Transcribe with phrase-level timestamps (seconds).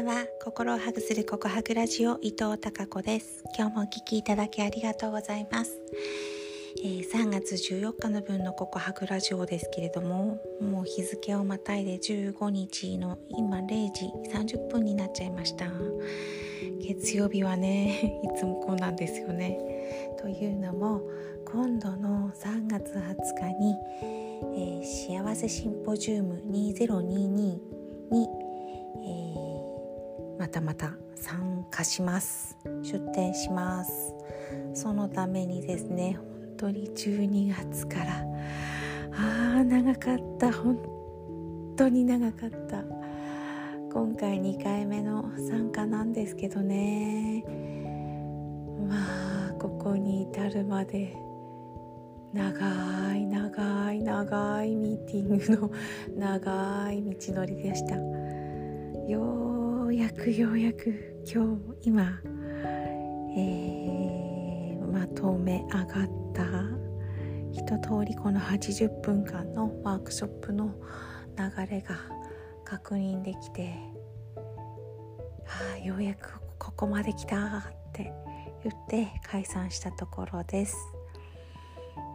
[0.00, 3.42] んは心をハグするココハグラジオ伊藤孝子です。
[3.56, 5.80] 今日もお聞きいただきありがとうございます、
[6.84, 15.66] えー、3月14日の分のココハグラジオですけれどももう日付をまたいで15日の今0時30分になっちゃいました。
[16.80, 19.58] 月曜日はね いつもこうなんですよね。
[20.18, 21.02] というのも
[21.44, 23.74] 今度の3月20日に、
[24.54, 27.60] えー、幸せシンポジウム2022
[28.10, 28.28] に、
[30.38, 32.56] またまた参加します。
[32.82, 34.14] 出展します。
[34.72, 38.24] そのためにですね本当に12月から
[39.12, 40.52] あー長かった。
[40.52, 40.78] 本
[41.76, 42.84] 当に長かった。
[43.92, 47.44] 今回2回目の参加なんですけどね。
[48.88, 51.16] まあここに至るまで
[52.32, 55.70] 長い長い長いミーティングの
[56.16, 58.27] 長い道のりでした。
[59.08, 62.20] ようやくようやく今日今、
[63.34, 65.86] えー、まとめ上がっ
[66.34, 66.44] た
[67.50, 70.74] 一通りこの80分間のワークショップの
[71.38, 71.96] 流れが
[72.66, 73.78] 確認できて、
[75.46, 78.12] はあ、ようやくここまで来たって
[78.62, 80.76] 言って解散したところです。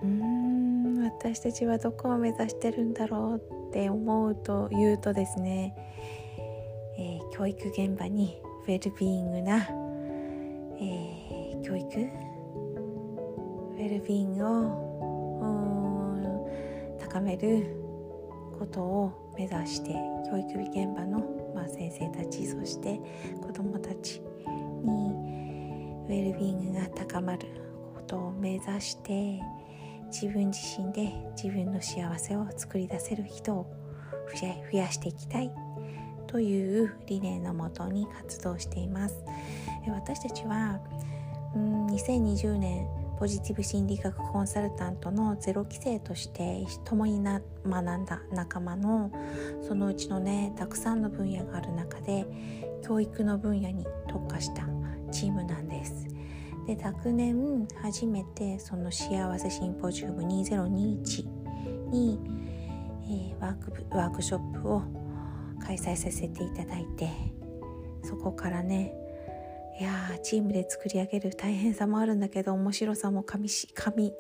[0.04, 5.76] うーん私たちはどこを目指してるんだろうって思うと言うとですね、
[6.98, 9.68] えー、教育現場にウェルビーイングな、
[10.80, 14.94] えー、教育ウェルビーイングを
[17.00, 17.84] 高める
[18.58, 19.94] ことを目指して
[20.30, 21.20] 教育現場の、
[21.54, 23.00] まあ、先生たちそして
[23.42, 24.22] 子どもたち
[24.84, 25.14] に
[26.08, 27.48] ウェルビーイングが高まる
[27.96, 29.40] ことを目指して
[30.08, 33.66] 自分自身で自分の幸せを作り出せる人を
[34.72, 35.52] 増やしていきたい。
[36.34, 39.24] という理念のもとに活動しています。
[39.88, 40.80] 私たちは
[41.56, 42.88] うん2020年
[43.20, 49.12] ポジティブ心理学コンサルタントのゼロ規制として共にな学んだ仲間の
[49.62, 52.26] そのうちのねたくさんの分野がある中で
[52.84, 54.68] 教育の分野に特化した
[55.12, 56.08] チームなんです。
[56.66, 61.28] で昨年初めてその幸せシンポジウム2021
[61.92, 62.20] に、
[63.04, 64.82] えー、ワークワークショップを
[65.66, 67.10] 開催させていただいて
[68.04, 68.94] そこからね
[69.80, 69.92] いや
[70.22, 74.14] チームで作り上げる大変さもあるんだけど面白さもかみしかみ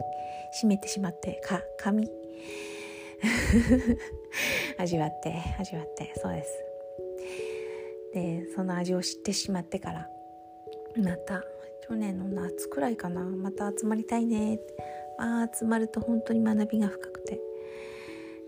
[0.51, 2.09] しめてしまってかかみ
[4.77, 6.65] 味わって味わってそうです。
[8.13, 10.09] でその味を知ってしまってから
[10.97, 11.43] また
[11.87, 14.55] 去年の夏くらいかなまた集まりたいね。
[14.55, 14.75] って
[15.17, 17.39] あ集まると本当に学びが深くて。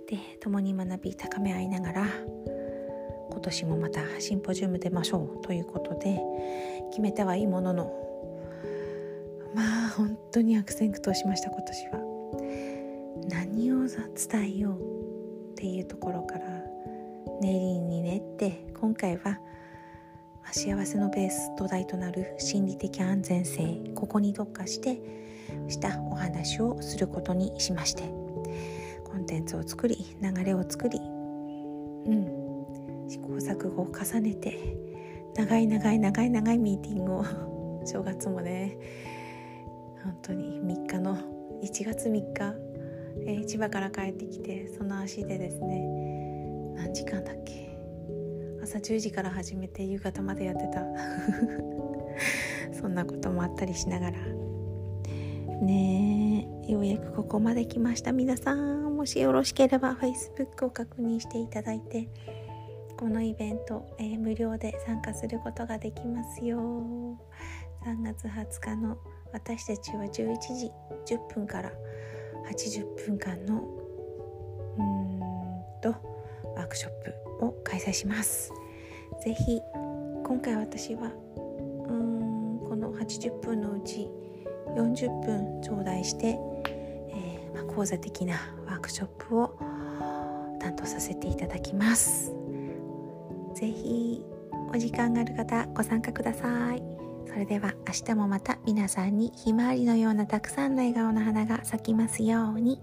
[0.07, 2.06] で共に学び高め合いながら
[3.45, 6.19] 年もまたシンポジウム出ましょうということで
[6.89, 7.94] 決めてはいいものの
[9.53, 12.00] まあ本当に悪戦苦闘しました今年は。
[13.29, 16.45] 何を伝えようっていうところから
[17.41, 19.39] 練りに練って今回は
[20.51, 25.00] 幸せのベース土台となる心理的安全性ここに特化して
[25.69, 28.03] したお話をすることにしまして。
[29.16, 31.00] コンテンツを作り流れを作り。
[31.00, 32.44] うん。
[33.08, 34.76] 試行錯誤を重ねて
[35.36, 37.24] 長い長い長い長いミーティングを
[37.86, 38.78] 正月もね
[40.04, 41.18] 本当に3日の
[41.62, 42.56] 1月3日、
[43.26, 45.88] えー、千葉から帰ってきてその足でですね
[46.76, 47.66] 何時間だっけ？
[48.64, 50.84] 朝10時から始めて夕方までやってた。
[52.74, 54.18] そんなこともあったりしながら。
[55.62, 58.12] ねえようやくここまで来ました。
[58.12, 62.10] 皆さんもしよろしければ Facebook を確認していただいて
[62.97, 66.57] このイベント、えー、無料で参加することができますよ。
[67.83, 68.97] 3月20日の
[69.33, 70.09] 私たちは11
[70.56, 70.72] 時
[71.06, 71.72] 10分から
[72.50, 73.61] 80分間の
[74.77, 75.89] うーんと
[76.56, 76.92] ワークショッ
[77.39, 78.51] プを開催します。
[79.24, 79.59] ぜひ
[80.24, 81.12] 今回私は
[81.88, 84.09] うんこの80分のうち
[84.75, 89.57] 40分頂戴して、えー、まあ、講座的なワークショップを
[90.59, 92.44] 担当させていただきます。
[93.56, 94.22] ぜひ
[94.74, 96.84] お時間がある方ご参加ください
[97.28, 102.80] それでは明日もまた皆さんにひまわりのようなたくさんの笑顔の花が咲きますように。